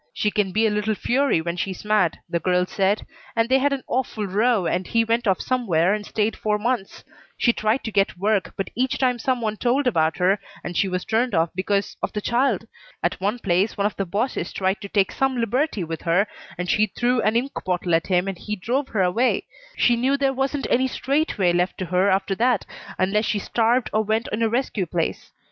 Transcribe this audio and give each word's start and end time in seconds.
She 0.15 0.31
can 0.31 0.51
be 0.51 0.65
a 0.65 0.71
little 0.71 0.95
fury 0.95 1.41
when 1.41 1.57
she's 1.57 1.85
mad, 1.85 2.17
the 2.27 2.39
girl 2.39 2.65
said, 2.65 3.05
and 3.35 3.47
they 3.47 3.59
had 3.59 3.71
an 3.71 3.83
awful 3.85 4.25
row 4.25 4.65
and 4.65 4.87
he 4.87 5.03
went 5.03 5.27
off 5.27 5.39
somewhere 5.39 5.93
and 5.93 6.03
stayed 6.07 6.35
four 6.35 6.57
months. 6.57 7.03
She 7.37 7.53
tried 7.53 7.83
to 7.83 7.91
get 7.91 8.17
work, 8.17 8.55
but 8.57 8.71
each 8.73 8.97
time 8.97 9.19
some 9.19 9.41
one 9.41 9.57
told 9.57 9.85
about 9.85 10.17
her 10.17 10.39
and 10.63 10.75
she 10.75 10.87
was 10.87 11.05
turned 11.05 11.35
off 11.35 11.51
because 11.53 11.95
of 12.01 12.13
the 12.13 12.19
child. 12.19 12.65
At 13.03 13.21
one 13.21 13.37
place 13.37 13.77
one 13.77 13.85
of 13.85 13.95
the 13.95 14.07
bosses 14.07 14.51
tried 14.51 14.81
to 14.81 14.89
take 14.89 15.11
some 15.11 15.37
liberty 15.39 15.83
with 15.83 16.01
her 16.01 16.25
and 16.57 16.67
she 16.67 16.87
threw 16.87 17.21
an 17.21 17.35
ink 17.35 17.51
bottle 17.63 17.93
at 17.93 18.07
him 18.07 18.27
and 18.27 18.39
he 18.39 18.55
drove 18.55 18.87
her 18.87 19.03
away. 19.03 19.43
She 19.77 19.95
knew 19.95 20.17
there 20.17 20.33
wasn't 20.33 20.65
any 20.71 20.87
straight 20.87 21.37
way 21.37 21.53
left 21.53 21.77
to 21.77 21.85
her 21.85 22.09
after 22.09 22.33
that 22.37 22.65
unless 22.97 23.25
she 23.25 23.37
starved 23.37 23.87
or 23.93 24.03
went 24.03 24.27
in 24.31 24.41
a 24.41 24.49
rescue 24.49 24.87
place. 24.87 25.31